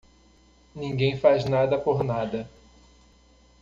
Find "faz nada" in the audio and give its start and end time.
1.15-1.77